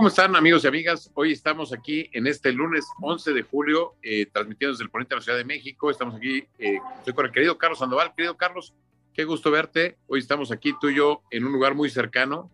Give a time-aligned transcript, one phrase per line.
[0.00, 1.10] ¿Cómo están amigos y amigas?
[1.12, 5.18] Hoy estamos aquí en este lunes 11 de julio, eh, transmitiendo desde el Ponente de
[5.18, 5.90] la Ciudad de México.
[5.90, 8.14] Estamos aquí, eh, estoy con el querido Carlos Sandoval.
[8.14, 8.72] Querido Carlos,
[9.12, 9.98] qué gusto verte.
[10.06, 12.50] Hoy estamos aquí tú y yo en un lugar muy cercano,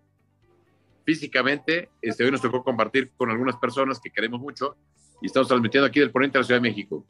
[1.05, 1.89] físicamente.
[2.03, 4.75] Este, hoy nos tocó compartir con algunas personas que queremos mucho
[5.23, 7.07] y estamos transmitiendo aquí del Ponente de la Ciudad de México.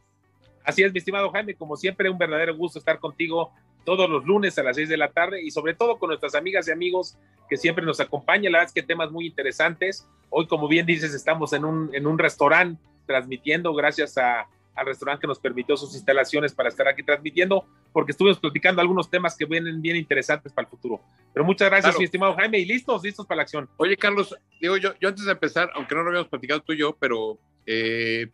[0.67, 3.53] Así es, mi estimado Jaime, como siempre, un verdadero gusto estar contigo
[3.85, 6.67] todos los lunes a las 6 de la tarde y sobre todo con nuestras amigas
[6.67, 7.17] y amigos
[7.49, 8.51] que siempre nos acompañan.
[8.51, 10.09] La verdad es que temas muy interesantes.
[10.29, 15.23] Hoy, como bien dices, estamos en un, en un restaurante transmitiendo gracias a, al restaurante
[15.23, 19.47] que nos permitió sus instalaciones para estar aquí transmitiendo, porque estuvimos platicando algunos temas que
[19.47, 21.01] vienen bien interesantes para el futuro.
[21.33, 23.69] Pero muchas gracias, mi estimado Jaime, y listos, listos para la acción.
[23.79, 26.79] Oye, Carlos, digo yo, yo antes de empezar, aunque no lo habíamos platicado tú y
[26.79, 28.29] yo, pero eh,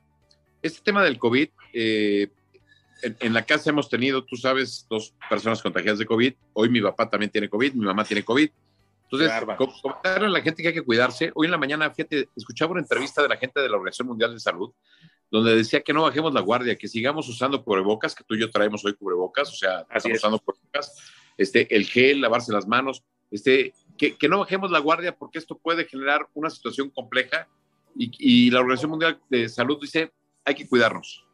[0.63, 2.29] este tema del COVID, eh,
[3.03, 6.35] en, la casa hemos tenido, tú sabes, dos personas contagiadas de COVID.
[6.53, 8.49] Hoy mi papá también tiene COVID, mi mamá tiene COVID.
[9.11, 9.31] Entonces,
[9.83, 11.33] comentarle a la gente que hay que cuidarse.
[11.35, 14.33] Hoy en la mañana, fíjate, escuchaba una entrevista de la gente de la Organización Mundial
[14.33, 14.73] de Salud,
[15.31, 18.51] donde decía que no bajemos la guardia, que sigamos usando cubrebocas, que tú y yo
[18.51, 20.97] traemos hoy cubrebocas, o sea, estamos usando cubrebocas,
[21.37, 25.59] este, el gel, lavarse las manos, este, que, que, no bajemos la guardia porque esto
[25.59, 27.49] puede generar una situación compleja
[27.97, 30.13] y, y la Organización Mundial de Salud dice,
[30.45, 31.25] hay que cuidarnos.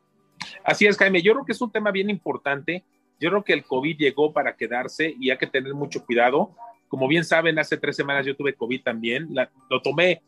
[0.65, 1.23] Así es, Jaime.
[1.23, 2.85] Yo creo que es un tema bien importante.
[3.21, 6.55] Yo creo que el COVID llegó para quedarse y hay que tener mucho cuidado.
[6.89, 9.29] Como bien saben, hace tres semanas yo tuve COVID también.
[9.69, 10.23] lo tomé,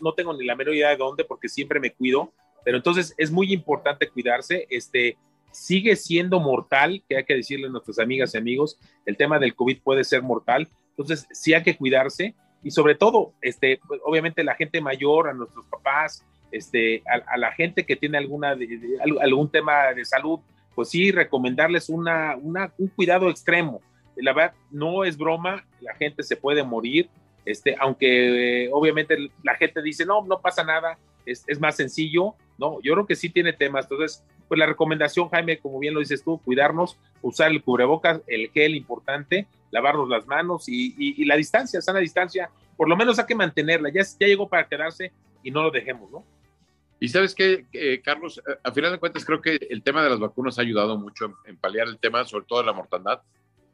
[0.00, 2.32] no tengo ni la menor idea de dónde porque siempre me cuido.
[2.64, 4.66] Pero entonces es muy importante cuidarse.
[4.70, 5.16] Este,
[5.52, 9.54] sigue siendo mortal, que hay que decirle a nuestras amigas y amigos, el tema del
[9.54, 10.68] COVID puede ser mortal.
[10.90, 15.34] Entonces sí hay que cuidarse y sobre todo, este, pues, obviamente la gente mayor, a
[15.34, 18.56] nuestros papás, este, a, la gente que tiene alguna,
[19.20, 20.40] algún tema de salud,
[20.74, 23.80] pues sí, recomendarles una, una, un cuidado extremo.
[24.16, 27.08] La verdad, no es broma, la gente se puede morir,
[27.44, 32.34] este, aunque eh, obviamente la gente dice, no, no pasa nada, es, es, más sencillo,
[32.58, 33.86] no, yo creo que sí tiene temas.
[33.86, 38.50] Entonces, pues la recomendación, Jaime, como bien lo dices tú, cuidarnos, usar el cubrebocas, el
[38.50, 43.18] gel importante, lavarnos las manos y, y, y la distancia, sana distancia, por lo menos
[43.18, 46.24] hay que mantenerla, ya, ya llegó para quedarse y no lo dejemos, ¿no?
[46.98, 50.18] Y sabes qué, eh, Carlos, a final de cuentas creo que el tema de las
[50.18, 53.20] vacunas ha ayudado mucho en, paliar el tema, sobre todo de la mortandad,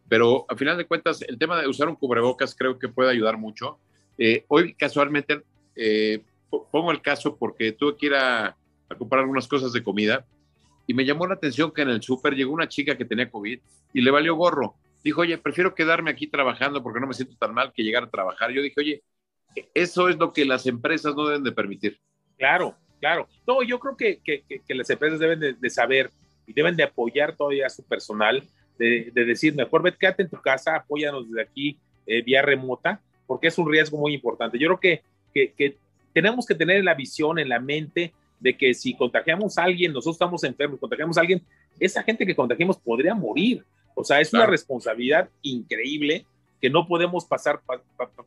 [0.08, 3.38] pero a final de cuentas el tema de usar un cubrebocas creo que puede ayudar
[3.38, 3.78] mucho.
[4.18, 5.42] Eh, hoy casualmente
[5.76, 6.22] eh,
[6.70, 8.56] pongo el caso porque tuve que ir a,
[8.88, 10.26] a, comprar algunas cosas de comida
[10.86, 13.60] y me llamó la atención que en el súper llegó una chica que tenía COVID
[13.94, 14.74] y le valió gorro.
[15.04, 18.10] Dijo, oye, prefiero quedarme aquí trabajando porque no me siento tan mal que llegar a
[18.10, 18.50] trabajar.
[18.50, 19.02] Yo dije, oye,
[19.74, 22.00] eso es lo que las empresas no deben de permitir.
[22.36, 23.28] Claro, claro.
[23.44, 26.08] No, yo creo que, que, que las empresas deben de, saber
[26.46, 28.44] y deben de apoyar todavía a su personal,
[28.78, 31.76] de, de decir, mejor vete, quédate en tu casa, apóyanos desde aquí
[32.06, 34.56] eh, vía remota, porque es un riesgo muy importante.
[34.56, 35.02] Yo creo
[35.34, 35.76] que, que,
[36.12, 40.14] tenemos que tener la visión, en la mente, de que si contagiamos a alguien, nosotros
[40.14, 41.42] estamos enfermos, contagiamos a alguien,
[41.80, 43.64] esa gente que contagiamos podría morir.
[43.96, 46.24] O sea, es una responsabilidad increíble
[46.60, 47.60] que no podemos pasar,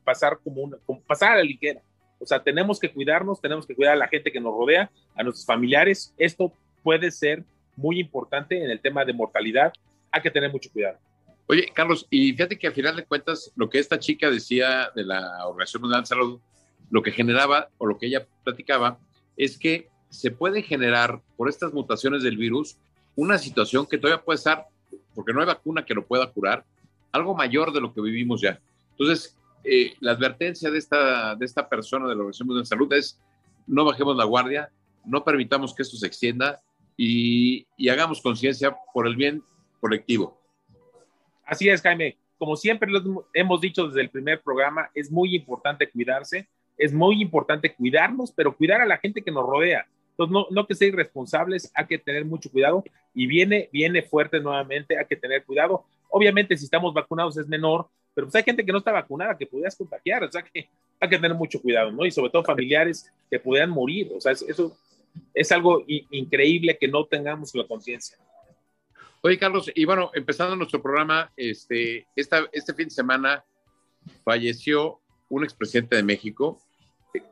[0.03, 1.79] pasar como una, como pasar a la ligera.
[2.25, 5.21] O sea, tenemos que cuidarnos, tenemos que cuidar a la gente que nos rodea, a
[5.21, 6.11] nuestros familiares.
[6.17, 7.43] Esto puede ser
[7.75, 9.71] muy importante en el tema de mortalidad.
[10.11, 10.97] Hay que tener mucho cuidado.
[11.45, 15.03] Oye, Carlos, y fíjate que al final de cuentas, lo que esta chica decía de
[15.03, 16.39] la Organización Mundial de Salud,
[16.89, 18.97] lo que generaba o lo que ella platicaba,
[19.37, 22.77] es que se puede generar por estas mutaciones del virus
[23.15, 24.65] una situación que todavía puede estar,
[25.13, 26.65] porque no hay vacuna que lo pueda curar,
[27.11, 28.59] algo mayor de lo que vivimos ya.
[28.97, 32.93] Entonces, eh, la advertencia de esta, de esta persona de la Organización Mundial de Salud
[32.93, 33.19] es
[33.67, 34.69] no bajemos la guardia,
[35.05, 36.61] no permitamos que esto se extienda
[36.97, 39.43] y, hagamos conciencia por el bien
[39.79, 40.39] colectivo.
[41.45, 42.17] Así es, Jaime.
[42.37, 42.91] Como siempre
[43.33, 46.47] hemos dicho desde el primer programa, es muy importante cuidarse,
[46.77, 49.87] es muy importante cuidarnos, pero cuidar a la gente que nos rodea.
[50.11, 52.83] Entonces, no, no que ser irresponsables, hay que tener mucho cuidado
[53.13, 55.85] y viene, viene fuerte nuevamente, hay que tener cuidado.
[56.09, 59.45] Obviamente, si estamos vacunados es menor, pero pues hay gente que no está vacunada, que
[59.45, 60.69] pudieras contagiar, o sea que
[60.99, 62.05] hay que tener mucho cuidado, ¿no?
[62.05, 64.75] Y sobre todo familiares que pudieran morir, o sea, eso
[65.33, 68.17] es algo increíble que no tengamos la conciencia.
[69.21, 73.43] Oye, Carlos, y bueno, empezando nuestro programa, este, esta, este fin de semana
[74.23, 76.61] falleció un expresidente de México.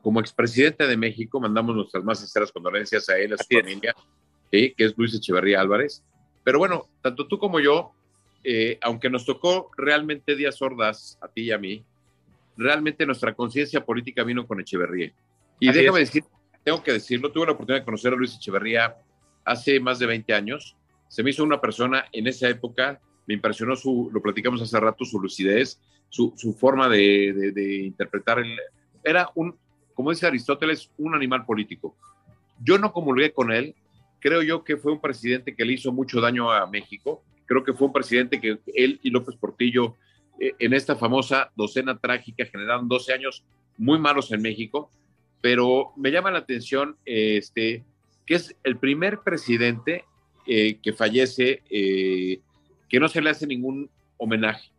[0.02, 3.94] Como expresidente de México, mandamos nuestras más sinceras condolencias a él, a su familia,
[4.50, 6.02] que es Luis Echeverría Álvarez.
[6.42, 7.92] Pero bueno, tanto tú como yo
[8.44, 11.84] eh, aunque nos tocó realmente días sordas a ti y a mí,
[12.56, 15.12] realmente nuestra conciencia política vino con Echeverría.
[15.58, 16.24] Y déjame decir,
[16.62, 18.96] tengo que decirlo, tuve la oportunidad de conocer a Luis Echeverría
[19.44, 20.76] hace más de 20 años.
[21.08, 25.04] Se me hizo una persona en esa época, me impresionó su, lo platicamos hace rato,
[25.04, 28.38] su lucidez, su, su forma de, de, interpretar.
[28.40, 28.58] El,
[29.02, 29.56] era un,
[29.94, 31.96] como dice Aristóteles, un animal político.
[32.62, 33.74] Yo no comulgué con él,
[34.20, 37.72] creo yo que fue un presidente que le hizo mucho daño a México, creo que
[37.72, 39.96] fue un presidente que él y López Portillo
[40.40, 43.44] eh, en esta famosa docena trágica generaron 12 años
[43.76, 44.90] muy malos en México,
[45.40, 47.84] pero me llama la atención este,
[48.26, 50.04] que es el primer presidente
[50.46, 52.40] eh, que fallece, eh,
[52.88, 54.70] que no se le hace ningún homenaje.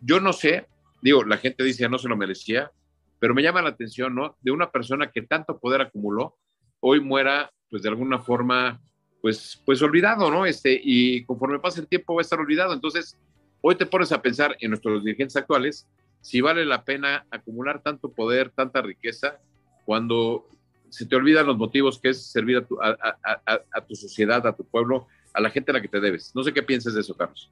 [0.00, 0.66] Yo no sé,
[1.02, 2.70] digo, la gente dice no se lo merecía,
[3.18, 4.36] pero me llama la atención, ¿no?
[4.40, 6.36] De una persona que tanto poder acumuló,
[6.80, 8.80] hoy muera, pues de alguna forma,
[9.28, 10.46] pues, pues olvidado, ¿no?
[10.46, 12.72] Este, y conforme pasa el tiempo va a estar olvidado.
[12.72, 13.14] Entonces,
[13.60, 15.86] hoy te pones a pensar en nuestros dirigentes actuales
[16.22, 19.38] si vale la pena acumular tanto poder, tanta riqueza,
[19.84, 20.48] cuando
[20.88, 24.64] se te olvidan los motivos que es servir a tu, a, tu sociedad, a tu
[24.64, 26.34] pueblo, a la gente a la que te debes.
[26.34, 27.50] No sé qué piensas de eso, Carlos.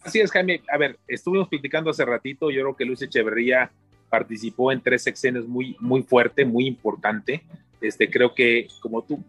[0.00, 0.62] Así es, Jaime.
[0.72, 3.70] A ver, estuvimos platicando hace ratito, yo creo que Luis Echeverría
[4.08, 7.44] participó en tres sexenios muy, muy fuerte, muy importante.
[7.80, 9.24] Este, creo que, como tú,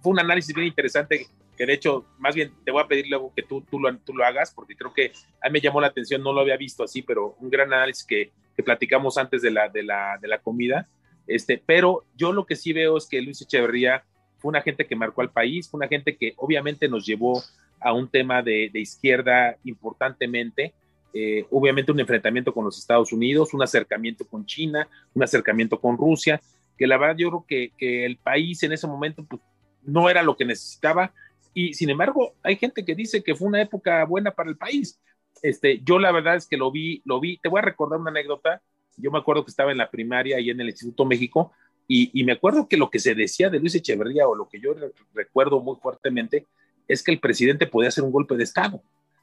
[0.00, 1.26] fue un análisis bien interesante,
[1.56, 4.14] que de hecho, más bien te voy a pedir luego que tú, tú, lo, tú
[4.14, 5.12] lo hagas, porque creo que
[5.42, 8.04] a mí me llamó la atención, no lo había visto así, pero un gran análisis
[8.04, 10.88] que, que platicamos antes de la, de la, de la comida.
[11.26, 14.04] Este, pero yo lo que sí veo es que Luis Echeverría
[14.38, 17.42] fue una gente que marcó al país, fue una gente que obviamente nos llevó
[17.80, 20.72] a un tema de, de izquierda importantemente,
[21.12, 25.96] eh, obviamente un enfrentamiento con los Estados Unidos, un acercamiento con China, un acercamiento con
[25.96, 26.40] Rusia,
[26.76, 29.40] que la verdad yo creo que, que el país en ese momento pues,
[29.82, 31.12] no era lo que necesitaba
[31.54, 35.00] y sin embargo hay gente que dice que fue una época buena para el país.
[35.42, 38.10] Este, yo la verdad es que lo vi, lo vi, te voy a recordar una
[38.10, 38.62] anécdota,
[38.96, 41.52] yo me acuerdo que estaba en la primaria y en el Instituto México
[41.88, 44.58] y, y, me acuerdo que lo que se decía de Luis Echeverría o lo que
[44.58, 44.74] yo
[45.14, 46.44] recuerdo muy fuertemente
[46.88, 48.82] es que el presidente podía hacer un golpe de Estado.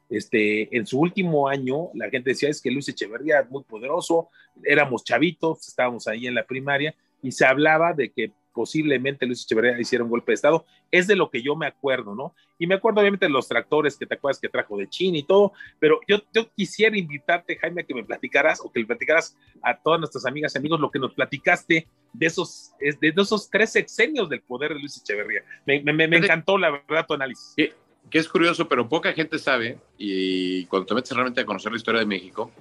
[0.10, 4.30] Este, en su último año, la gente decía es que Luis Echeverría es muy poderoso,
[4.64, 9.80] éramos chavitos, estábamos ahí en la primaria y se hablaba de que posiblemente Luis Echeverría
[9.80, 10.66] hiciera un golpe de Estado.
[10.92, 12.36] Es de lo que yo me acuerdo, ¿no?
[12.60, 15.24] Y me acuerdo obviamente de los tractores que te acuerdas que trajo de China y
[15.24, 19.36] todo, pero yo, yo quisiera invitarte, Jaime, a que me platicaras o que le platicaras
[19.62, 23.72] a todas nuestras amigas y amigos lo que nos platicaste de esos, de esos tres
[23.72, 25.44] sexenios del poder de Luis Echeverría.
[25.66, 27.54] Me, me, me encantó, la verdad, tu análisis.
[27.58, 27.74] Que,
[28.10, 31.78] que es curioso, pero poca gente sabe, y cuando te metes realmente a conocer la
[31.78, 32.52] historia de México,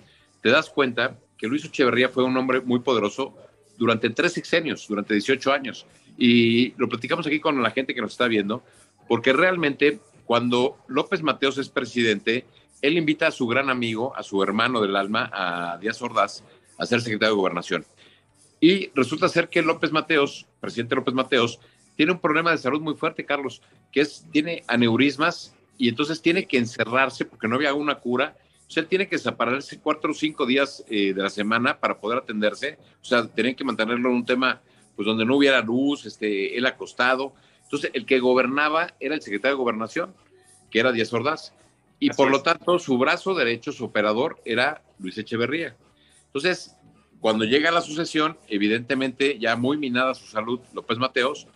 [0.41, 3.37] te das cuenta que Luis Echeverría fue un hombre muy poderoso
[3.77, 5.87] durante tres sexenios, durante 18 años.
[6.17, 8.63] Y lo platicamos aquí con la gente que nos está viendo,
[9.09, 12.45] porque realmente cuando López Mateos es presidente,
[12.81, 16.45] él invita a su gran amigo, a su hermano del alma, a Díaz Ordaz,
[16.79, 17.85] a ser secretario de gobernación.
[18.61, 21.61] Y resulta ser que López Mateos, presidente López Mateos,
[21.97, 26.47] tiene un problema de salud muy fuerte, Carlos, que es, tiene aneurismas y entonces tiene
[26.47, 28.37] que encerrarse porque no había una cura
[28.73, 32.01] o sea, él tiene que separarse cuatro o cinco días eh, de la semana para
[32.01, 32.79] poder atenderse.
[33.03, 34.63] O sea, tienen que mantenerlo en un tema
[34.97, 37.35] pues donde no hubiera luz, este, él acostado.
[37.65, 40.15] Entonces, el que gobernaba era el secretario de Gobernación,
[40.71, 41.53] que era Díaz Ordaz.
[41.99, 45.77] Y por lo tanto, su brazo derecho, su operador, era Luis Echeverría.
[46.29, 46.75] Entonces,
[47.21, 51.47] cuando llega la sucesión, evidentemente ya muy minada su salud, López Mateos,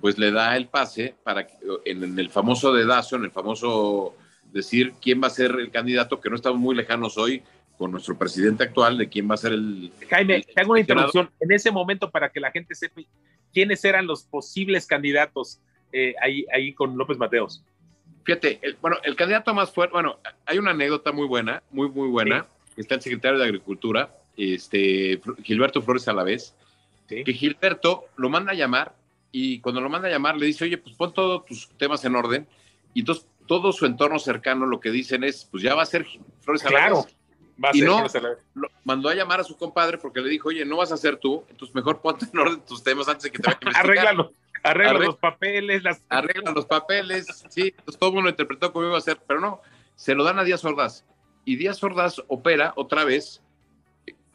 [0.00, 4.14] pues le da el pase para que en, en el famoso dedazo, en el famoso
[4.52, 7.42] decir quién va a ser el candidato, que no estamos muy lejanos hoy
[7.78, 9.90] con nuestro presidente actual de quién va a ser el...
[10.08, 11.30] Jaime, te hago una interrupción.
[11.40, 13.00] En ese momento, para que la gente sepa
[13.52, 15.60] quiénes eran los posibles candidatos
[15.92, 17.64] eh, ahí, ahí con López Mateos.
[18.24, 22.46] Fíjate, bueno, el candidato más fuerte, bueno, hay una anécdota muy buena, muy, muy buena,
[22.76, 26.54] está el secretario de Agricultura, este, Gilberto Flores a la vez,
[27.08, 28.94] que Gilberto lo manda a llamar
[29.32, 32.14] y cuando lo manda a llamar le dice, oye, pues pon todos tus temas en
[32.14, 32.46] orden.
[32.94, 36.06] Y entonces todo su entorno cercano lo que dicen es, pues ya va a ser
[36.40, 37.04] Flores Claro,
[37.62, 38.06] va a y no,
[38.54, 41.16] lo, mandó a llamar a su compadre porque le dijo, oye, no vas a ser
[41.16, 43.90] tú, entonces mejor ponte en orden tus temas antes de que te vaya a investigar.
[43.90, 45.82] Arréglalo, arregla los papeles.
[45.82, 46.00] Las...
[46.08, 49.60] Arregla los papeles, sí, entonces todo el mundo interpretó cómo iba a ser, pero no,
[49.96, 51.04] se lo dan a Díaz Ordaz.
[51.44, 53.42] Y Díaz Ordaz opera otra vez,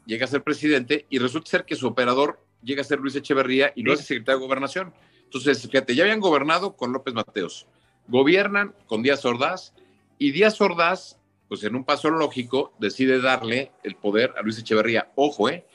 [0.05, 3.71] llega a ser presidente y resulta ser que su operador llega a ser Luis Echeverría
[3.77, 4.93] y lo hace secretario de Gobernación.
[5.23, 7.65] Entonces, fíjate, ya habían gobernado con López Mateos
[8.07, 9.73] Gobiernan con Díaz Ordaz
[10.17, 15.11] y Díaz Ordaz, pues en un paso lógico, decide darle el poder a Luis Echeverría.
[15.15, 15.65] Ojo, ¿eh?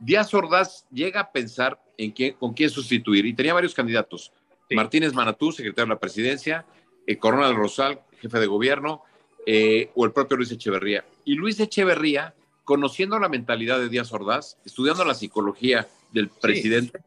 [0.00, 4.32] Díaz Ordaz llega a pensar en quién, con quién sustituir y tenía varios candidatos.
[4.70, 6.66] Martínez Manatú, secretario de la presidencia,
[7.06, 9.02] eh, Coronel Rosal, jefe de gobierno,
[9.46, 11.04] eh, o el propio Luis Echeverría.
[11.24, 12.34] Y Luis Echeverría,
[12.64, 17.00] conociendo la mentalidad de Díaz Ordaz, estudiando la psicología del presidente,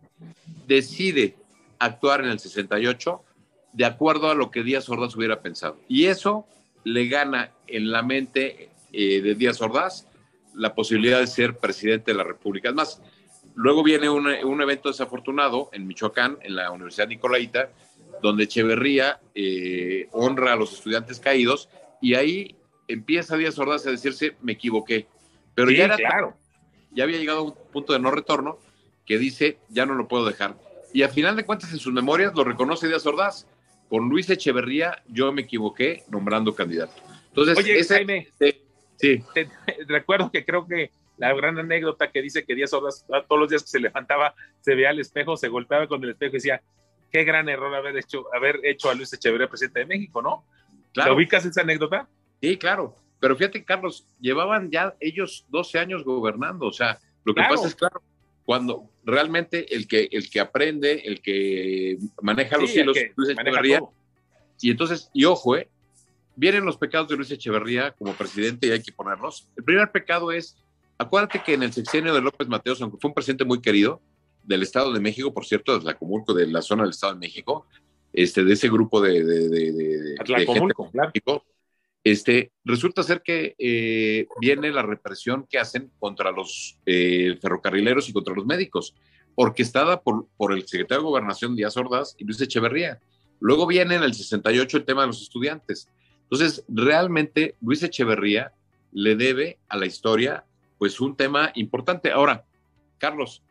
[0.67, 1.35] decide
[1.77, 3.23] actuar en el 68
[3.73, 5.77] de acuerdo a lo que Díaz Ordaz hubiera pensado.
[5.87, 6.45] Y eso
[6.83, 10.07] le gana en la mente eh, de Díaz Ordaz
[10.53, 12.69] la posibilidad de ser presidente de la República.
[12.69, 13.01] Es más,
[13.55, 17.69] luego viene un, un, evento desafortunado en Michoacán, en la Universidad Nicolaita,
[18.21, 21.69] donde Echeverría eh, honra a los estudiantes caídos
[22.01, 22.55] y ahí
[22.87, 25.07] empieza Díaz Ordaz a decirse, me equivoqué.
[25.55, 26.35] Pero ya era claro.
[26.91, 28.59] ya había llegado a un punto de no retorno
[29.05, 30.55] que dice, ya no lo puedo dejar.
[30.93, 33.47] Y al final de cuentas, en sus memorias lo reconoce Díaz Ordaz.
[33.91, 36.93] Con Luis Echeverría, yo me equivoqué nombrando candidato.
[37.27, 38.55] Entonces, Oye, ese, Jaime, sí,
[38.97, 39.21] sí.
[39.33, 39.49] te-
[39.89, 43.63] recuerdo que creo que la gran anécdota que dice que Díaz Ordaz todos los días
[43.63, 46.61] que se levantaba, se veía al espejo, se golpeaba con el espejo y decía,
[47.11, 50.45] qué gran error haber hecho, haber hecho a Luis Echeverría presidente de México, ¿no?
[50.93, 51.09] claro.
[51.11, 52.07] ¿Lo ubicas esa anécdota?
[52.41, 52.95] Sí, claro.
[53.19, 56.65] Pero fíjate, Carlos, llevaban ya ellos 12 años gobernando.
[56.67, 57.55] O sea, lo que Claro.
[57.55, 58.01] pasa es, claro,
[58.45, 63.81] cuando realmente el que, el que aprende, el que maneja los Sí, hilos, Luis Echeverría,
[64.61, 65.69] y entonces, y ojo, ¿eh?
[66.35, 69.47] vienen los pecados de Luis Echeverría como presidente y hay que ponerlos.
[69.57, 70.55] El primer pecado es,
[70.97, 74.01] acuérdate que en el sexenio de López Mateos, aunque fue un presidente muy querido,
[74.43, 77.67] del Estado de México, por cierto, de Tlacomulco, de la zona del Estado de México,
[78.13, 80.53] este, de ese grupo de, de, de, de- gente claro.
[80.93, 81.45] México,
[82.03, 88.13] este, resulta ser que eh, viene la represión que hacen contra los eh, ferrocarrileros y
[88.13, 88.95] contra los médicos,
[89.35, 92.99] orquestada por, por el secretario de Gobernación Díaz Ordaz y Luis Echeverría.
[93.39, 95.89] Luego viene en el 68 el tema de los estudiantes.
[96.23, 98.53] Entonces, realmente Luis Echeverría
[98.91, 100.45] le debe a la historia
[100.77, 102.11] pues un tema importante.
[102.11, 102.45] Ahora,
[102.97, 103.43] Carlos,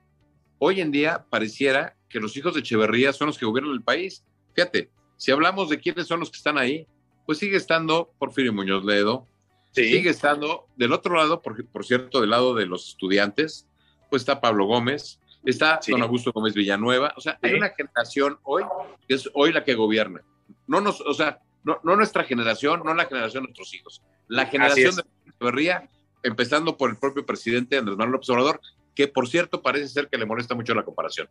[0.59, 4.25] hoy en día pareciera que los hijos de Echeverría son los que gobiernan el país.
[4.55, 6.87] Fíjate, si hablamos de quiénes son los que están ahí,
[7.31, 9.29] pues sigue estando Porfirio Muñoz Ledo,
[9.71, 9.85] Sí.
[9.85, 13.69] sigue estando del otro lado, por, por cierto, del lado de los estudiantes,
[14.11, 15.93] pues está Pablo Gómez, está Sí.
[15.93, 18.65] don Augusto Gómez Villanueva, o sea, hay una generación hoy
[19.07, 20.23] que es hoy la que gobierna.
[20.67, 24.47] No nos, o sea, no, no nuestra generación, no la generación de nuestros hijos, la
[24.47, 25.89] generación de Echeverría,
[26.25, 28.61] empezando por el propio presidente Andrés Manuel López Obrador,
[28.97, 31.29] que por cierto parece ser que le molesta mucho la comparación.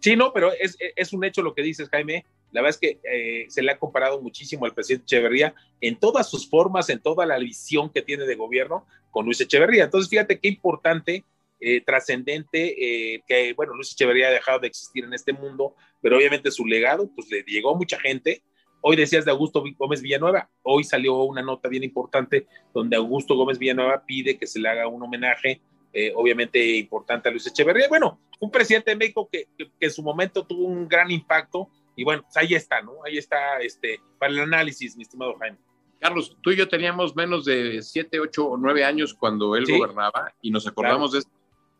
[0.00, 2.24] Sí, no, pero es, es un hecho lo que dices, Jaime.
[2.52, 6.30] La verdad es que eh, se le ha comparado muchísimo al presidente Echeverría en todas
[6.30, 9.84] sus formas, en toda la visión que tiene de gobierno con Luis Echeverría.
[9.84, 11.24] Entonces, fíjate qué importante,
[11.60, 16.16] eh, trascendente, eh, que, bueno, Luis Echeverría ha dejado de existir en este mundo, pero
[16.16, 18.42] obviamente su legado, pues le llegó a mucha gente.
[18.80, 23.58] Hoy decías de Augusto Gómez Villanueva, hoy salió una nota bien importante donde Augusto Gómez
[23.58, 25.60] Villanueva pide que se le haga un homenaje
[25.92, 27.88] eh, obviamente importante a Luis Echeverría.
[27.88, 29.48] Bueno, un presidente de México que,
[29.80, 32.92] en su momento tuvo un gran impacto y bueno, pues ahí está, ¿no?
[33.04, 35.58] Ahí está este, para el análisis, mi estimado Jaime.
[35.98, 39.76] Carlos, tú y yo teníamos menos de 7, 8 o 9 años cuando él Sí.
[39.76, 41.18] gobernaba y nos acordamos de,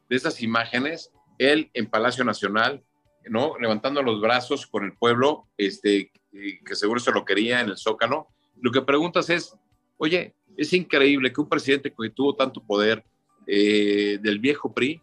[0.09, 2.83] de esas imágenes, él en Palacio Nacional,
[3.31, 3.57] ¿no?
[3.61, 8.27] Levantando los brazos con el pueblo, este, que seguro se lo quería en el Zócalo.
[8.61, 9.57] Lo que preguntas es,
[9.99, 13.05] oye, es increíble que un presidente que tuvo tanto poder
[13.47, 15.01] eh, del viejo PRI,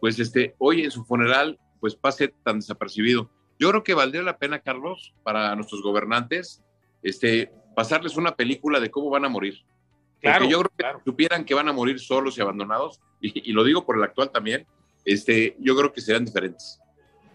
[0.00, 3.30] pues este, hoy en su funeral, pues pase tan desapercibido.
[3.58, 6.62] Yo creo que valdría la pena, Carlos, para nuestros gobernantes,
[7.02, 9.64] este, pasarles una película de cómo van a morir.
[10.20, 11.00] Claro, Porque yo creo que claro.
[11.04, 14.30] supieran que van a morir solos y abandonados, y, y lo digo por el actual
[14.30, 14.66] también,
[15.04, 16.80] este, yo creo que serán diferentes.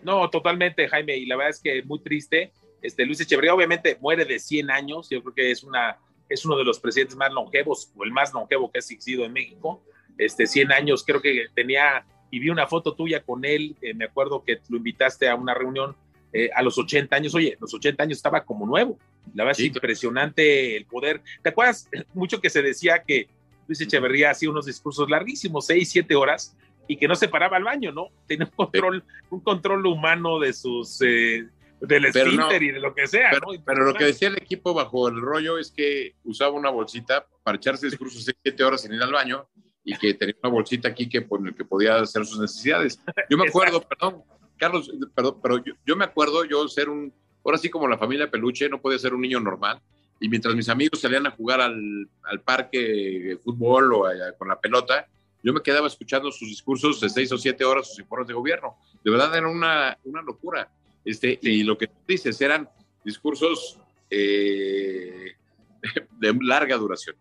[0.03, 2.51] No, totalmente, Jaime, y la verdad es que muy triste.
[2.81, 5.97] Este, Luis Echeverría obviamente muere de 100 años, yo creo que es, una,
[6.27, 9.33] es uno de los presidentes más longevos, o el más longevo que ha existido en
[9.33, 9.83] México.
[10.17, 14.05] Este, 100 años, creo que tenía, y vi una foto tuya con él, eh, me
[14.05, 15.95] acuerdo que lo invitaste a una reunión
[16.33, 18.97] eh, a los 80 años, oye, los 80 años estaba como nuevo,
[19.33, 21.21] la verdad Sí, es impresionante el poder.
[21.41, 23.27] ¿Te acuerdas mucho que se decía que
[23.67, 26.55] Luis Echeverría hacía unos discursos larguísimos, 6, 7 horas,
[26.87, 28.09] y que no se paraba al baño, ¿no?
[28.27, 31.47] Tenía un control, un control humano de sus, eh,
[31.79, 33.63] del no, esfínter y de lo que sea, Pero, ¿no?
[33.65, 37.57] pero lo que decía el equipo bajo el rollo es que usaba una bolsita para
[37.57, 39.47] echarse discursos de siete horas sin ir al baño
[39.83, 43.01] y que tenía una bolsita aquí que, con el que podía hacer sus necesidades.
[43.29, 44.23] Yo me acuerdo, perdón,
[44.61, 47.11] Carlos, perdón, pero yo, me acuerdo yo ser un,
[47.43, 49.81] ahora sí como la familia Peluche, no podía ser un niño normal.
[50.19, 54.49] Y mientras mis amigos salían a jugar al, al parque de fútbol o a- con
[54.49, 55.07] la pelota,
[55.41, 58.77] yo me quedaba escuchando sus discursos de seis o siete horas, sus informes de gobierno.
[59.03, 60.69] De verdad era una, una locura.
[61.03, 62.69] Este, Y lo que dices eran
[63.03, 63.79] discursos
[64.11, 65.33] eh,
[66.19, 67.15] de larga duración.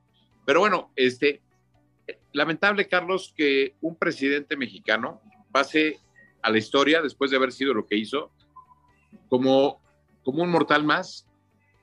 [0.45, 1.41] Pero bueno, este,
[2.33, 5.99] lamentable, Carlos, que un presidente mexicano pase
[6.43, 8.31] a la historia después de haber sido lo que hizo
[9.29, 9.81] como,
[10.25, 11.27] como un mortal más,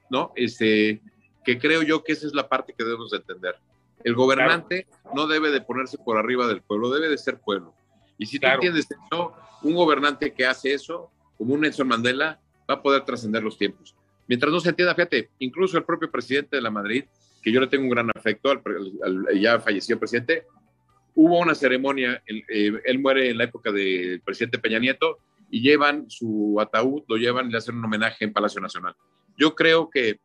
[0.09, 0.31] ¿no?
[0.35, 1.01] Este,
[1.45, 3.55] que creo yo que esa es la parte que debemos de entender.
[4.03, 7.73] El gobernante no debe de ponerse por arriba del pueblo, debe de ser pueblo.
[8.17, 8.59] Y si Claro.
[8.59, 9.33] tú entiendes eso,
[9.63, 13.95] un gobernante que hace eso, como un Nelson Mandela, va a poder trascender los tiempos.
[14.27, 17.05] Mientras no se entienda, fíjate, incluso el propio presidente de la Madrid,
[17.41, 18.61] que yo le tengo un gran afecto al,
[19.03, 20.45] al- al ya fallecido presidente,
[21.17, 25.17] hubo una ceremonia, él, eh, él, muere en la época del presidente Peña Nieto
[25.49, 28.95] y llevan su ataúd, lo llevan y le hacen un homenaje en Palacio Nacional.
[29.35, 30.19] Yo creo que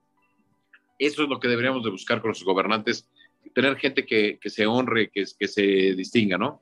[0.99, 3.09] eso es lo que deberíamos de buscar con los gobernantes,
[3.55, 6.61] tener gente que, que se honre, que, que se distinga, ¿no?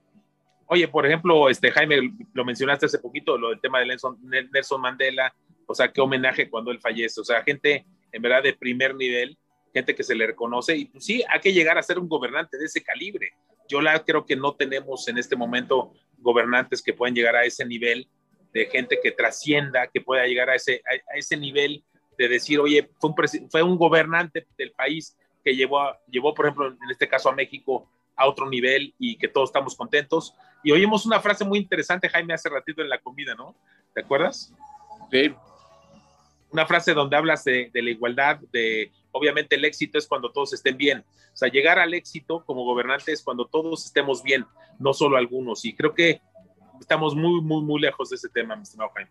[0.67, 4.81] Oye, por ejemplo, este Jaime, lo mencionaste hace poquito, lo del tema de Nelson, Nelson
[4.81, 5.35] Mandela,
[5.67, 9.37] o sea, qué homenaje cuando él fallece, o sea, gente en verdad de primer nivel,
[9.73, 12.59] gente que se le reconoce, y pues sí, hay que llegar a ser un gobernante
[12.59, 13.33] de ese calibre.
[13.69, 17.65] Yo la, creo que no tenemos en este momento gobernantes que puedan llegar a ese
[17.65, 18.09] nivel
[18.53, 21.85] de gente que trascienda, que pueda llegar a ese, a, ese nivel
[22.19, 26.67] de decir, oye, fue un, fue un gobernante del país que llevó, llevó, por ejemplo,
[26.69, 30.35] en este caso a México a otro nivel y que todos estamos contentos.
[30.63, 33.55] Y oímos una frase muy interesante, Jaime, hace ratito en la comida, ¿no?
[33.95, 34.53] ¿Te acuerdas?
[35.11, 35.33] Sí.
[36.51, 40.53] Una frase donde hablas de, de la igualdad, de obviamente el éxito es cuando todos
[40.53, 41.05] estén bien.
[41.33, 44.47] O sea, llegar al éxito como gobernante es cuando todos estemos bien,
[44.79, 45.65] no solo algunos.
[45.65, 46.21] Y creo que
[46.81, 49.11] estamos muy, muy, muy lejos de ese tema, mi estimado Jaime.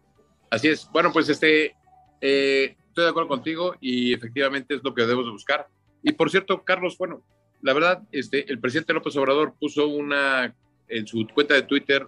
[0.49, 0.89] Así es.
[0.91, 1.75] Bueno, pues este,
[2.21, 5.67] eh, estoy de acuerdo contigo y efectivamente es lo que debemos de buscar.
[6.01, 7.23] Y por cierto, Carlos, bueno,
[7.61, 10.55] la verdad, este, el presidente López Obrador puso una,
[10.87, 12.07] en su cuenta de Twitter,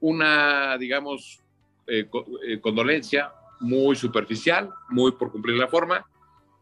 [0.00, 1.40] una, digamos,
[1.86, 2.08] eh,
[2.46, 6.06] eh, condolencia muy superficial, muy por cumplir la forma,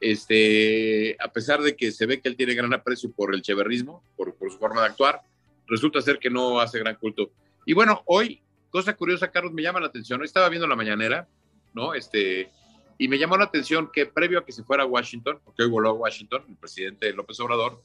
[0.05, 4.05] este, a pesar de que se ve que él tiene gran aprecio por el cheverrismo,
[4.17, 5.23] por, su forma de actuar,
[5.67, 7.31] resulta ser que no hace gran culto.
[7.65, 11.27] Y bueno, hoy, cosa curiosa, Carlos, me llama la atención, hoy estaba viendo la mañanera,
[11.73, 11.95] ¿no?
[11.95, 12.51] Este,
[12.99, 15.71] y me llamó la atención que previo a que se fuera a Washington, porque hoy
[15.71, 17.81] voló a Washington, el presidente López Obrador,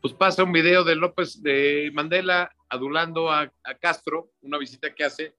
[0.00, 5.02] pues pasa un video de López, de Mandela adulando a, a Castro, una visita que
[5.02, 5.34] hace,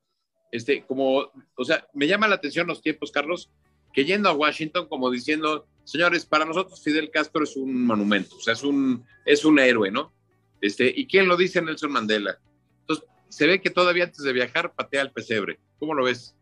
[0.52, 3.50] este, como, o sea, me llama la atención los tiempos, Carlos,
[3.98, 8.40] que yendo a Washington como diciendo, señores, para nosotros Fidel Castro es un monumento, o
[8.40, 10.14] sea, es un, es un héroe, ¿no?
[10.62, 11.64] Este, ¿Y quién lo dice?
[11.64, 12.38] Nelson Mandela.
[12.82, 15.58] Entonces, se ve que todavía antes de viajar patea el pesebre.
[15.80, 16.36] ¿Cómo lo ves?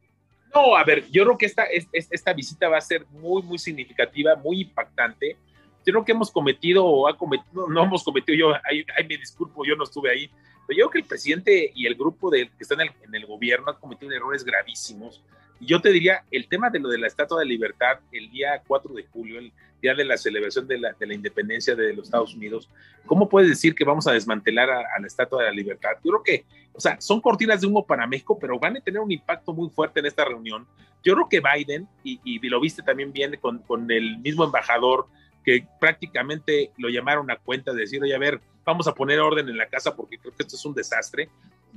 [0.53, 4.35] No, a ver, yo creo que esta, esta visita va a ser muy, muy significativa,
[4.35, 5.37] muy impactante.
[5.85, 9.63] Yo creo que hemos cometido, o ha cometido, no hemos cometido, yo, ahí, me disculpo,
[9.63, 10.29] yo no estuve ahí,
[10.67, 13.15] pero yo creo que el presidente y el grupo de, que está en el, en
[13.15, 15.23] el gobierno han cometido errores gravísimos
[15.59, 18.93] yo te diría, el tema de lo de la Estatua de Libertad, el día 4
[18.93, 22.35] de julio, el día de la celebración de la, de la independencia de los Estados
[22.35, 22.69] Unidos,
[23.05, 25.91] ¿cómo puedes decir que vamos a desmantelar a, la Estatua de la Libertad?
[26.03, 28.99] Yo creo que, o sea, son cortinas de humo para México, pero van a tener
[28.99, 30.67] un impacto muy fuerte en esta reunión.
[31.03, 35.07] Yo creo que Biden, y, y lo viste también bien con, con el mismo embajador,
[35.45, 39.47] que prácticamente lo llamaron a cuenta de decir, oye, a ver, vamos a poner orden
[39.47, 41.29] en la casa porque creo que esto es un desastre.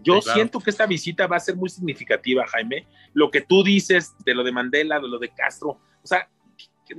[0.02, 2.86] Yo siento que esta visita va a ser muy significativa, Jaime.
[3.12, 6.28] Lo que tú dices de lo de Mandela, de lo de Castro, o sea,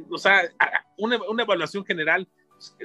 [0.09, 0.41] o sea
[0.97, 2.27] una, una evaluación general,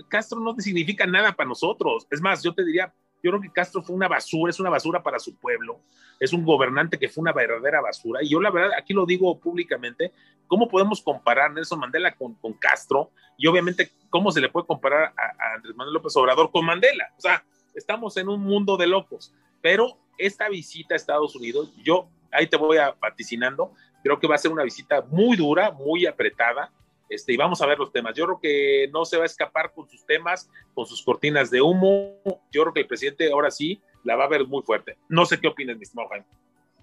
[0.08, 2.06] Castro no significa nada para nosotros.
[2.10, 2.94] Es más, yo te diría,
[3.24, 5.80] yo creo que Castro fue una basura, es una basura para su pueblo,
[6.20, 8.22] es un gobernante que fue una verdadera basura.
[8.22, 10.12] Y yo la verdad, aquí lo digo públicamente,
[10.46, 13.12] ¿cómo podemos comparar Nelson Mandela con, con Castro?
[13.38, 17.14] Y obviamente, ¿cómo se le puede comparar a, Andrés Manuel López Obrador con Mandela?
[17.16, 17.42] O sea,
[17.74, 19.32] estamos en un mundo de locos.
[19.62, 24.34] Pero esta visita a Estados Unidos, yo ahí te voy a vaticinando, creo que va
[24.34, 26.70] a ser una visita muy dura, muy apretada,
[27.08, 28.14] este, y vamos a ver los temas.
[28.14, 31.60] Yo creo que no se va a escapar con sus temas, con sus cortinas de
[31.60, 32.20] humo.
[32.50, 34.96] Yo creo que el presidente ahora sí la va a ver muy fuerte.
[35.08, 36.26] No sé qué opinas, mi estimado Jaime.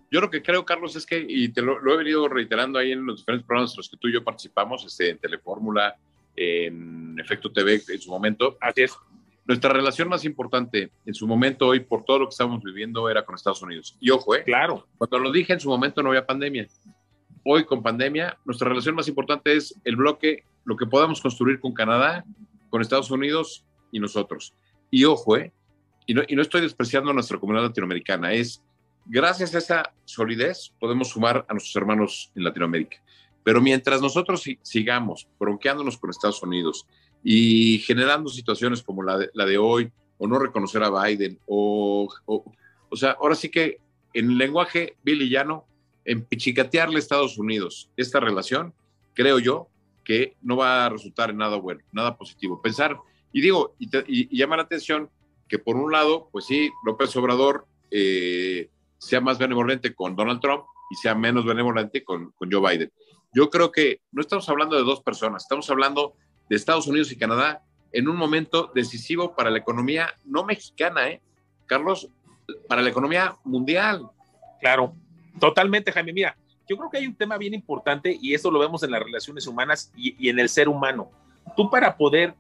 [0.10, 2.92] Yo lo que creo, Carlos, es que, y te lo, lo, he venido reiterando ahí
[2.92, 5.96] en los diferentes programas en los que tú y yo participamos, este, en Telefórmula,
[6.36, 8.58] en Efecto TV en su momento.
[8.60, 8.98] Así es
[9.46, 13.26] nuestra relación más importante en su momento hoy por todo lo que estamos viviendo era
[13.26, 13.98] con Estados Unidos.
[14.00, 14.44] Y ojo, ¿eh?
[14.44, 14.88] Claro.
[14.98, 16.68] Cuando lo dije en su momento no había pandemia.
[17.44, 21.74] Hoy con pandemia, nuestra relación más importante es el bloque, lo que podamos construir con
[21.74, 22.24] Canadá,
[22.70, 24.54] con Estados Unidos y nosotros.
[24.92, 25.52] Y ojo, ¿eh?
[26.06, 28.62] Y no, estoy despreciando a nuestra comunidad latinoamericana, es
[29.06, 32.98] gracias a esa solidez podemos sumar a nuestros hermanos en Latinoamérica.
[33.44, 36.86] Pero mientras nosotros sigamos bronqueándonos con Estados Unidos,
[37.24, 42.52] y generando situaciones como la de, hoy, o no reconocer a Biden, o, o,
[42.90, 43.80] o sea, ahora sí que
[44.14, 45.66] en lenguaje villano,
[46.06, 48.74] en pichicatearle a Estados Unidos esta relación,
[49.14, 49.68] creo yo
[50.04, 52.62] que no va a resultar en nada bueno, nada positivo.
[52.62, 52.98] Pensar,
[53.32, 55.10] y digo, y, te, llama la atención
[55.48, 60.64] que por un lado, pues sí, López Obrador eh, sea más benevolente con Donald Trump
[60.90, 62.92] y sea menos benevolente con, con Joe Biden.
[63.34, 66.16] Yo creo que no estamos hablando de dos personas, estamos hablando
[66.50, 71.22] de Estados Unidos y Canadá en un momento decisivo para la economía no mexicana, ¿eh?
[71.66, 72.10] Carlos,
[72.68, 74.10] para la economía mundial.
[74.60, 74.96] Claro,
[75.40, 76.14] totalmente, Jaime.
[76.14, 76.36] Mira,
[76.68, 79.46] yo creo que hay un tema bien importante y eso lo vemos en las relaciones
[79.48, 81.10] humanas y, en el ser humano.
[81.56, 82.34] Tú para poder,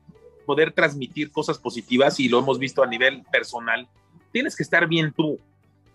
[0.45, 3.87] poder transmitir cosas positivas, y lo hemos visto a nivel personal,
[4.31, 5.39] tienes que estar bien tú.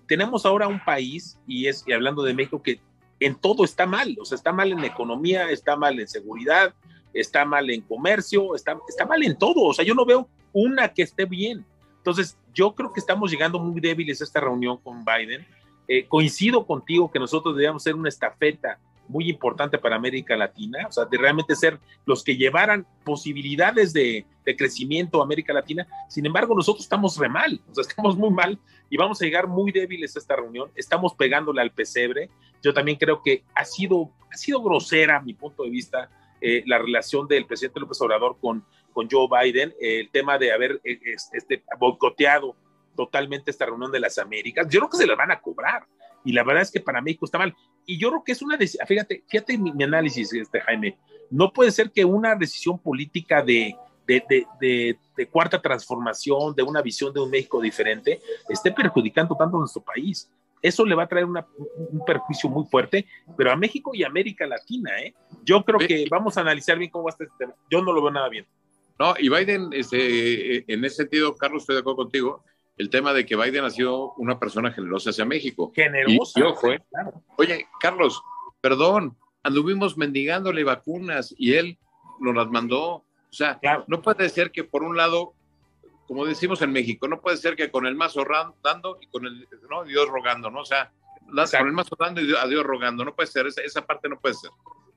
[0.06, 2.80] Tenemos ahora un país, y es y hablando de México, que
[3.20, 6.74] en todo está mal, o sea, está mal en economía, está mal en seguridad,
[7.14, 10.88] está mal en comercio, está, está mal en todo, o sea, yo no veo una
[10.92, 11.64] que esté bien.
[11.98, 15.46] Entonces, yo creo que estamos llegando muy débiles a esta reunión con Biden.
[15.88, 20.92] Eh, coincido contigo que nosotros debíamos ser una estafeta muy importante para América Latina, o
[20.92, 25.86] sea, de realmente ser los que llevaran posibilidades de, crecimiento a América Latina.
[26.08, 29.48] Sin embargo, nosotros estamos re mal, o sea, estamos muy mal y vamos a llegar
[29.48, 30.70] muy débiles a esta reunión.
[30.76, 32.30] Estamos pegándole al pesebre.
[32.62, 36.62] Yo también creo que ha sido, ha sido grosera, a mi punto de vista, eh,
[36.66, 41.00] la relación del presidente López Obrador con, con Joe Biden, el tema de haber eh,
[41.32, 42.54] este, boicoteado
[42.96, 44.66] totalmente esta reunión de las Américas.
[44.68, 45.86] Yo creo que se la van a cobrar
[46.26, 47.54] y la verdad es que para México está mal.
[47.86, 50.98] Y yo creo que es una decisión, fíjate, fíjate mi, análisis, este, Jaime,
[51.30, 56.82] no puede ser que una decisión política de, de, de, de, cuarta transformación, de una
[56.82, 60.28] visión de un México diferente, esté perjudicando tanto a nuestro país.
[60.60, 61.46] Eso le va a traer una,
[61.92, 63.06] un perjuicio muy fuerte,
[63.36, 65.14] pero a México y América Latina, ¿eh?
[65.44, 67.54] Yo creo que vamos a analizar bien cómo va a estar este tema.
[67.70, 68.46] Yo no lo veo nada bien.
[68.98, 72.42] No, y Biden, este, en ese sentido, Carlos, estoy de acuerdo contigo
[72.76, 75.72] el tema de que Biden ha sido una persona generosa hacia México.
[75.74, 76.40] Generosa.
[76.40, 76.42] Y,
[77.38, 78.22] Oye, Carlos,
[78.60, 81.78] perdón, anduvimos mendigándole vacunas y él
[82.20, 82.86] nos las mandó.
[82.88, 85.32] O sea, no puede ser que por un lado,
[86.06, 88.24] como decimos en México, no puede ser que con el mazo
[88.62, 89.84] dando y con el ¿no?
[89.84, 90.60] Dios rogando, ¿no?
[90.60, 90.92] O sea,
[91.58, 94.20] con el mazo dando y a Dios rogando, no puede ser, esa, esa parte no
[94.20, 94.50] puede ser.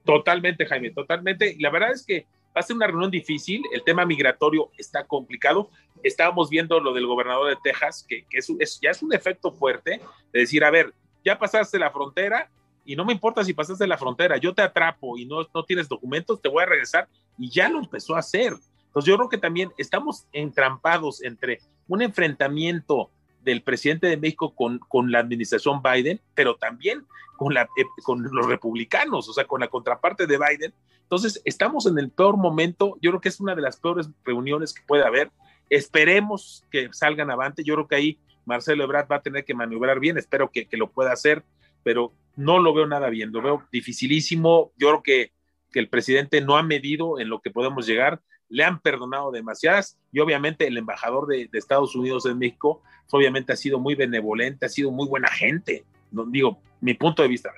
[0.06, 1.56] Totalmente, Jaime, totalmente.
[1.60, 5.70] La verdad es que va a ser una reunión difícil, el tema migratorio está complicado.
[6.04, 10.02] Estábamos viendo lo del gobernador de Texas, que, es, ya es un efecto fuerte,
[10.34, 12.50] de decir, a ver, ya pasaste la frontera
[12.86, 15.88] y no me importa si pasaste la frontera, yo te atrapo y no, no tienes
[15.88, 17.08] documentos, te voy a regresar
[17.38, 18.54] y ya lo empezó a hacer.
[18.88, 24.80] Entonces yo creo que también estamos entrampados entre un enfrentamiento del presidente de México con,
[24.80, 27.06] con la administración Biden, pero también
[27.38, 30.74] con, la, eh, con los republicanos, o sea, con la contraparte de Biden.
[31.02, 32.98] Entonces, estamos en el peor momento.
[33.02, 35.32] Yo creo que es una de las peores reuniones que puede haber.
[35.70, 37.64] Esperemos que salgan avante.
[37.64, 40.18] Yo creo que ahí Marcelo Ebrard va a tener que maniobrar bien.
[40.18, 41.44] Espero que, que lo pueda hacer,
[41.84, 43.32] pero no lo veo nada bien.
[43.32, 44.72] Lo veo dificilísimo.
[44.78, 45.32] Yo creo que,
[45.72, 49.98] que el presidente no ha medido en lo que podemos llegar le han perdonado demasiadas
[50.12, 52.82] y obviamente el embajador de, de, Estados Unidos en México
[53.12, 57.28] obviamente ha sido muy benevolente, ha sido muy buena gente, no, digo, mi punto de
[57.28, 57.52] vista.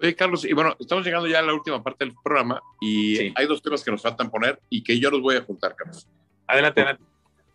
[0.00, 3.46] Oye, Carlos, y bueno, estamos llegando ya a la última parte del programa y hay
[3.46, 6.08] dos temas que nos faltan poner y que yo los voy a juntar, Carlos.
[6.46, 7.04] Adelante, adelante.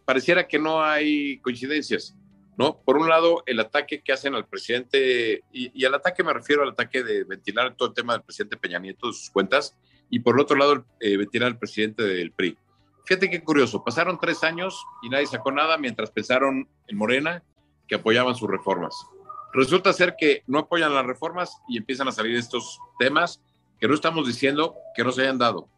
[0.06, 2.16] Pareciera que no hay coincidencias,
[2.56, 2.78] ¿no?
[2.78, 6.62] Por un lado, el ataque que hacen al presidente, y, y al ataque me refiero
[6.62, 9.76] al ataque de ventilar todo el tema del presidente Peña Nieto, de sus cuentas,
[10.10, 12.58] y por otro lado, eh, ventilar al presidente del PRI.
[13.06, 17.44] Fíjate qué curioso, pasaron tres años y nadie sacó nada mientras pensaron en Morena
[17.88, 18.96] que apoyaban sus reformas.
[19.54, 23.42] Resulta ser que no apoyan las reformas y empiezan a salir estos temas
[23.80, 25.70] que no estamos diciendo que no se hayan dado,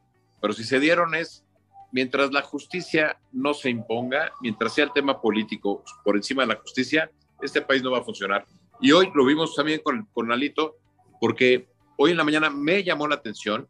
[0.42, 1.44] pero si se dieron es
[1.92, 6.60] mientras la justicia no se imponga, mientras sea el tema político por encima de la
[6.60, 7.12] justicia,
[7.42, 8.46] este país no va a funcionar.
[8.80, 10.76] Y hoy lo vimos también con, con Alito,
[11.20, 13.68] porque hoy en la mañana me llamó la atención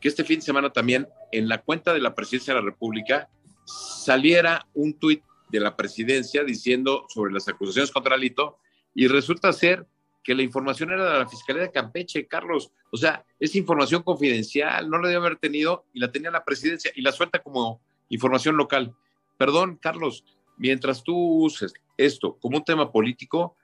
[0.00, 3.28] que este fin de semana también en la cuenta de la presidencia de la República
[3.64, 8.58] saliera un tuit de la presidencia diciendo sobre las acusaciones contra Alito
[8.94, 9.86] y resulta ser
[10.22, 12.70] que la información era de la Fiscalía de Campeche, Carlos.
[12.90, 16.90] O sea, es información confidencial, no la debe haber tenido y la tenía la presidencia
[16.94, 17.80] y la suelta como
[18.10, 18.94] información local.
[19.38, 20.24] Perdón, Carlos,
[20.58, 23.56] mientras tú uses esto como un tema político,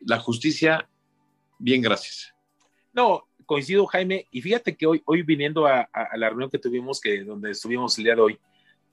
[0.00, 0.88] la justicia,
[1.58, 2.34] bien, gracias.
[2.92, 7.00] No, coincido, Jaime, y fíjate que hoy, hoy viniendo a, a, la reunión que tuvimos,
[7.00, 8.38] que donde estuvimos el día de hoy,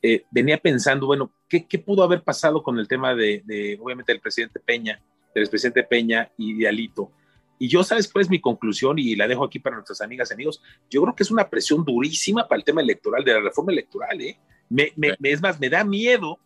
[0.02, 4.12] eh, venía pensando, bueno, ¿qué, ¿qué, pudo haber pasado con el tema de, de, obviamente,
[4.12, 5.00] del presidente Peña,
[5.36, 7.12] del expresidente Peña y de Alito?
[7.60, 8.98] Y yo, ¿sabes cuál es mi conclusión?
[8.98, 10.60] Y la dejo aquí para nuestras amigas y amigos.
[10.90, 14.20] Yo creo que es una presión durísima para el tema electoral, de la reforma electoral,
[14.20, 14.40] ¿eh?
[14.70, 16.40] Me, me, me, es más, me da miedo,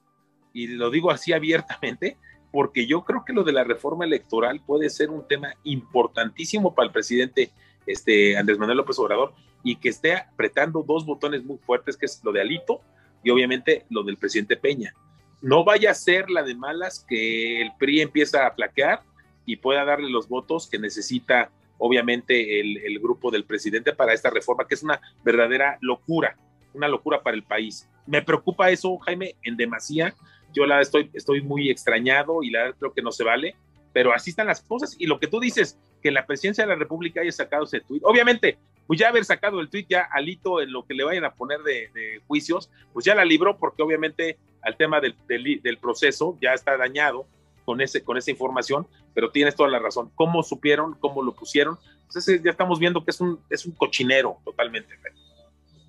[0.51, 2.17] y lo digo así abiertamente,
[2.51, 6.87] porque yo creo que lo de la reforma electoral puede ser un tema importantísimo para
[6.87, 7.53] el presidente
[7.85, 12.21] este, Andrés Manuel López Obrador y que esté apretando dos botones muy fuertes, que es
[12.23, 12.81] lo de Alito
[13.23, 14.93] y obviamente lo del presidente Peña.
[15.41, 19.01] No vaya a ser la de malas que el PRI empieza a flaquear
[19.45, 21.51] y pueda darle los votos que necesita
[21.83, 26.37] obviamente el, grupo del presidente para esta reforma, que es una verdadera locura,
[26.75, 27.89] una locura para el país.
[28.05, 30.13] Me preocupa eso, Jaime, en demasía.
[30.53, 33.55] Yo la estoy, estoy muy extrañado y la creo que no se vale,
[33.93, 34.95] pero así están las cosas.
[34.97, 38.03] Y lo que tú dices, que la presidencia de la República haya sacado ese tuit.
[38.03, 41.33] Obviamente, pues ya haber sacado el tuit ya alito en lo que le vayan a
[41.33, 45.77] poner de, de juicios, pues ya la libró porque obviamente al tema del, del, del,
[45.77, 47.25] proceso ya está dañado
[47.65, 50.11] con, ese, con esa información, pero tienes toda la razón.
[50.15, 50.95] ¿Cómo supieron?
[50.95, 51.77] ¿Cómo lo pusieron?
[52.07, 54.95] Entonces ya estamos viendo que es un, es un cochinero totalmente.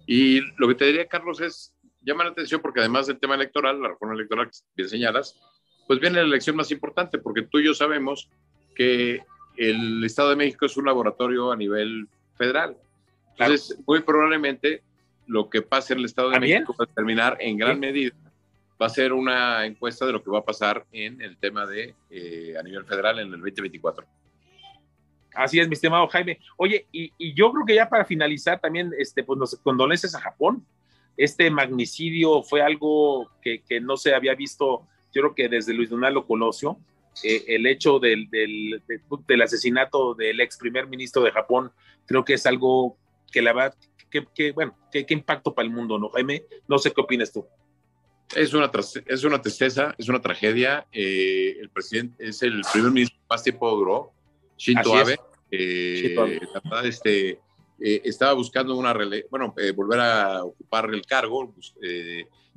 [0.06, 3.80] Y lo que te diría, Carlos, es, llama la atención porque además del tema electoral,
[3.80, 5.38] la reforma electoral que bien señalas,
[5.86, 8.28] pues viene la elección más importante, porque tú y yo sabemos
[8.74, 9.22] que
[9.56, 12.76] el Estado de México es un laboratorio a nivel federal.
[13.38, 14.82] Entonces, muy probablemente
[15.26, 18.14] lo que pase en el Estado de México va a terminar en gran medida,
[18.80, 21.94] va a ser una encuesta de lo que va a pasar en el tema de
[22.10, 24.06] eh, a nivel federal en el 2024.
[25.34, 26.38] Así es, mi estimado Jaime.
[26.56, 30.64] Oye, y, yo creo que ya para finalizar también, este, pues nos condolencias a Japón.
[31.16, 35.90] Este magnicidio fue algo que, que no se había visto, yo creo que desde Luis
[35.90, 36.78] Donaldo Colosio,
[37.22, 38.82] eh, el hecho del, del,
[39.26, 41.70] del, asesinato del ex primer ministro de Japón,
[42.06, 42.96] creo que es algo
[43.30, 43.74] que la va,
[44.10, 46.44] que, que bueno, qué impacto para el mundo, ¿no, Jaime?
[46.68, 47.46] No sé qué opinas tú.
[48.34, 48.70] Es una,
[49.06, 50.86] es una tristeza, es una tragedia.
[50.92, 54.12] Eh, el presidente es el primer ministro que más tiempo duró,
[54.56, 55.18] Shinzo Abe.
[55.50, 56.16] Eh,
[56.84, 57.30] este,
[57.78, 58.94] eh, estaba buscando una
[59.30, 61.54] bueno, volver a ocupar el cargo,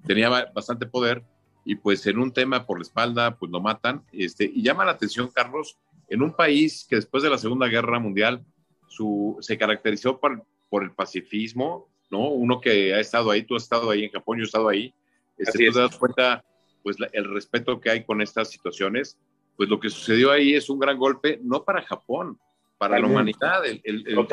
[0.08, 1.24] tenía bastante poder
[1.66, 4.04] y pues en un tema por la espalda, pues lo matan.
[4.12, 8.00] Este, y llama la atención, Carlos, en un país que después de la Segunda Guerra
[8.00, 8.46] Mundial
[8.88, 12.30] su, se caracterizó por, por el pacifismo, ¿no?
[12.30, 14.94] Uno que ha estado ahí, tú has estado ahí en Japón, yo he estado ahí,
[15.40, 16.46] este, tú te das cuenta,
[16.84, 19.18] pues, el respeto que hay con estas situaciones,
[19.58, 22.38] pues lo que sucedió ahí es un gran golpe, no para Japón,
[22.78, 23.66] para la humanidad.
[23.66, 24.28] El, el, el,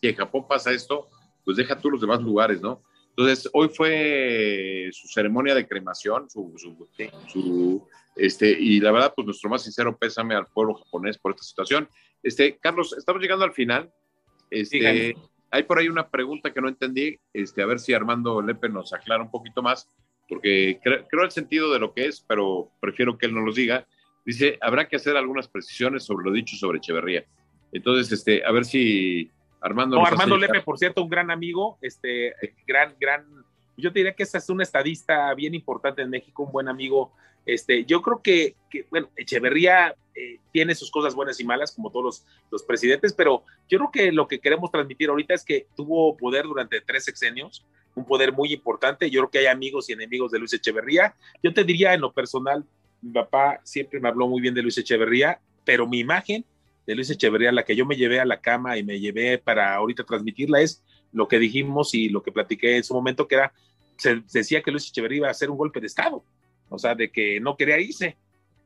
[0.00, 1.08] que en Japón pasa esto,
[1.44, 2.82] pues deja tú los demás lugares, ¿no?
[3.16, 6.54] Entonces, hoy fue su ceremonia de cremación, su,
[7.28, 11.44] su, este, y la verdad, pues nuestro más sincero pésame al pueblo japonés por esta
[11.44, 11.88] situación.
[12.22, 13.92] Este, Carlos, estamos llegando al final.
[14.50, 15.14] Este,
[15.50, 18.94] hay por ahí una pregunta que no entendí, este, a ver si Armando Lepe nos
[18.94, 19.86] aclara un poquito más,
[20.26, 23.86] porque creo el sentido de lo que es, pero prefiero que él nos lo diga.
[24.24, 27.26] Dice, habrá que hacer algunas precisiones sobre lo dicho sobre Echeverría.
[27.72, 29.30] Entonces, este, a ver si
[29.62, 29.96] Armando.
[29.96, 32.34] No, Armando Lepe, por cierto, un gran amigo, este,
[32.66, 33.24] gran, gran,
[33.76, 37.12] yo te diría que ese es un estadista bien importante en México, un buen amigo.
[37.46, 41.90] Este, yo creo que, que bueno, Echeverría eh, tiene sus cosas buenas y malas, como
[41.90, 45.66] todos los, los, presidentes, pero yo creo que lo que queremos transmitir ahorita es que
[45.74, 49.10] tuvo poder durante tres sexenios, un poder muy importante.
[49.10, 51.14] Yo creo que hay amigos y enemigos de Luis Echeverría.
[51.42, 52.64] Yo te diría en lo personal,
[53.00, 56.44] mi papá siempre me habló muy bien de Luis Echeverría, pero mi imagen
[56.86, 59.74] de Luis Echeverría, la que yo me llevé a la cama y me llevé para
[59.74, 63.52] ahorita transmitirla, es lo que dijimos y lo que platiqué en su momento, que era,
[63.96, 66.24] se, decía que Luis Echeverría iba a hacer un golpe de Estado,
[66.68, 68.16] o sea, de que no quería irse.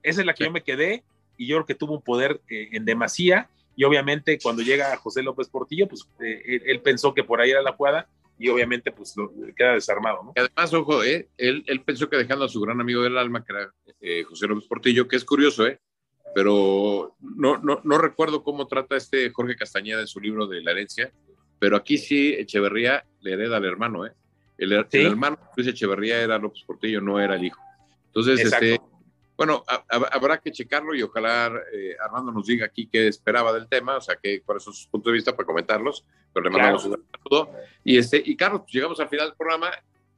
[0.03, 1.03] Esa es la que yo me quedé
[1.37, 5.23] y yo creo que tuvo un poder eh, en demasía y obviamente cuando llega José
[5.23, 9.15] López Portillo, pues eh, él, pensó que por ahí era la jugada y obviamente pues
[9.17, 10.33] lo, queda desarmado, ¿no?
[10.37, 13.53] además, ojo, eh, él, él, pensó que dejando a su gran amigo del alma, que
[13.53, 15.79] era eh, José López Portillo, que es curioso, ¿eh?
[16.37, 20.73] Pero no, no, no recuerdo cómo trata este Jorge Castañeda en su libro de la
[20.73, 21.11] herencia,
[21.59, 24.13] pero aquí sí Echeverría le hereda al hermano, ¿eh?
[24.59, 27.59] El, hermano Luis Echeverría era López Portillo, no era el hijo.
[28.09, 28.79] Entonces, este,
[29.35, 33.97] bueno, habrá que checarlo y ojalá eh, Armando nos diga aquí qué esperaba del tema,
[33.97, 37.03] o sea, que, cuáles son sus puntos de vista para comentarlos, pero le mandamos un
[37.13, 37.51] saludo.
[37.83, 39.71] Y, este, y Carlos, pues llegamos al final del programa,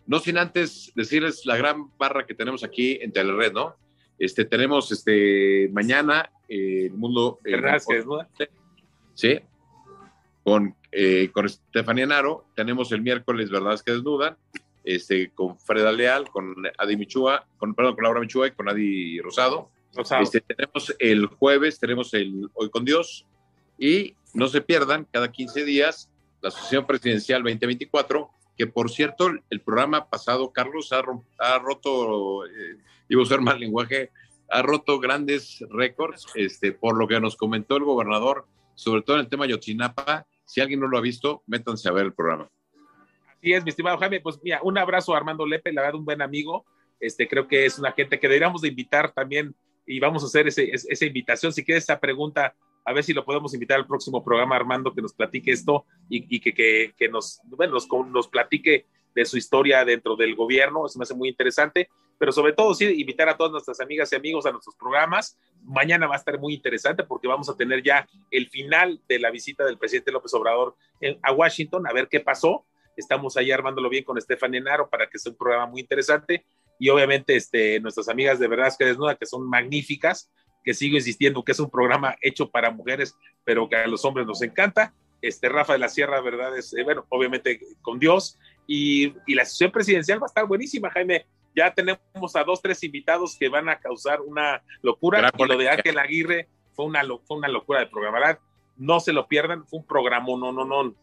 [0.04, 3.76] no sin antes decirles la gran barra que tenemos aquí en Telered, ¿no?
[4.18, 7.38] Este, tenemos este, mañana eh, el mundo...
[7.44, 8.48] Eh,
[9.14, 9.40] sí,
[10.42, 14.36] con, eh, con Estefanía Naro, tenemos el miércoles Verdades que Desnudan,
[14.82, 19.20] este, con Freda Leal, con Adi Michua, con, perdón, con Laura Michua y con Adi
[19.20, 19.70] Rosado.
[20.20, 23.26] Este, tenemos el jueves, tenemos el Hoy con Dios.
[23.78, 29.60] Y no se pierdan cada 15 días la Asociación Presidencial 2024, que por cierto, el
[29.60, 32.76] programa pasado, Carlos, ha, roto, eh,
[33.08, 34.10] iba a usar mal lenguaje,
[34.50, 39.20] ha roto grandes récords, este, por lo que nos comentó el gobernador, sobre todo en
[39.20, 40.26] el tema Yotzinapa.
[40.44, 42.50] Si alguien no lo ha visto, métanse a ver el programa.
[43.28, 44.20] Así es, mi estimado Jaime.
[44.20, 46.66] Pues mira, un abrazo a Armando Lepe, la verdad, un buen amigo.
[46.98, 49.54] Este, creo que es una gente que deberíamos de invitar también
[49.86, 51.52] y vamos a hacer esa invitación.
[51.52, 52.56] Si quieres esa pregunta,
[52.88, 56.40] a ver si lo podemos invitar al próximo programa, Armando, que nos platique esto y,
[56.40, 57.76] que, nos, bueno,
[58.10, 60.86] nos, platique de su historia dentro del gobierno.
[60.86, 61.88] Eso me hace muy interesante.
[62.18, 65.38] Pero sobre todo, sí, invitar a todas nuestras amigas y amigos a nuestros programas.
[65.62, 69.30] Mañana va a estar muy interesante porque vamos a tener ya el final de la
[69.30, 70.74] visita del presidente López Obrador
[71.22, 72.64] a Washington, a ver qué pasó
[72.98, 76.44] Estamos ahí armándolo bien con Estefan Naro para que sea un programa muy interesante.
[76.80, 80.30] Y obviamente este, nuestras amigas de Verdad que Desnuda, que son magníficas,
[80.64, 84.26] que sigo insistiendo que es un programa hecho para mujeres, pero que a los hombres
[84.26, 84.94] nos encanta.
[85.20, 88.38] Este, Rafa de la Sierra, verdad, es, eh, bueno, obviamente con Dios.
[88.66, 91.26] Y, y, la sesión presidencial va a estar buenísima, Jaime.
[91.56, 95.30] ya tenemos a dos, tres invitados que van a causar una locura.
[95.36, 98.40] Y lo de Ángel Aguirre fue una, fue una locura de programar.
[98.76, 100.94] No se lo pierdan, fue un programa, no, no, no.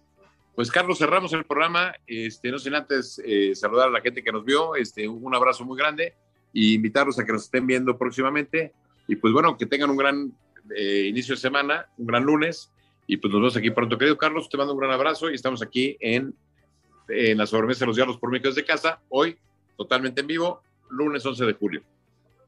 [0.55, 1.93] Pues Carlos, cerramos el programa.
[2.07, 4.75] Este, no sin antes eh, saludar a la gente que nos vio.
[4.75, 6.13] Este, un abrazo muy grande
[6.53, 8.73] y invitarlos a que nos estén viendo próximamente.
[9.07, 10.33] Y pues bueno, que tengan un gran
[10.75, 12.71] eh, inicio de semana, un gran lunes.
[13.07, 13.97] Y pues nos vemos aquí pronto.
[13.97, 16.33] Querido Carlos, te mando un gran abrazo y estamos aquí en,
[17.07, 18.99] en la sobremesa de los diálogos por micros de casa.
[19.09, 19.37] Hoy,
[19.77, 21.83] totalmente en vivo, lunes 11 de julio.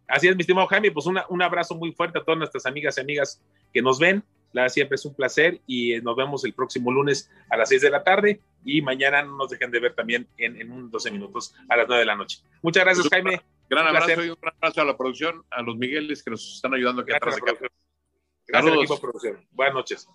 [0.07, 0.91] Así es, mi estimado Jaime.
[0.91, 3.41] Pues un abrazo muy fuerte a todas nuestras amigas y amigas
[3.73, 4.23] que nos ven
[4.67, 7.89] siempre es un placer y eh, nos vemos el próximo lunes a las 6 de
[7.89, 11.53] la tarde y mañana no nos dejen de ver también en, en un 12 minutos
[11.69, 12.39] a las 9 de la noche.
[12.61, 13.41] Muchas gracias, Jaime.
[13.69, 16.73] Gran abrazo y un gran abrazo a la producción, a los Migueles que nos están
[16.73, 17.69] ayudando aquí gracias atrás de
[18.47, 19.47] Gracias al equipo producción.
[19.51, 20.07] Buenas noches.